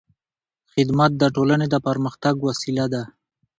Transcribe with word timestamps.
خدمت 0.71 1.11
د 1.17 1.23
ټولنې 1.35 1.67
د 1.69 1.75
پرمختګ 1.87 2.35
وسیله 2.47 2.85
ده. 2.93 3.03